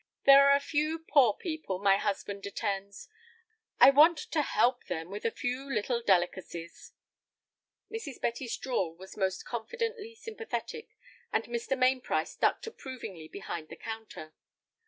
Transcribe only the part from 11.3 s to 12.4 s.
and Mr. Mainprice